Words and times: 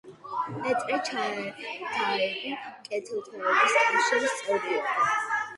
პეტრე 0.61 0.97
ჩაადაევი 1.09 2.55
„კეთილდღეობის 2.87 3.79
კავშირის“ 3.85 4.37
წევრი 4.49 4.75
იყო. 4.81 5.13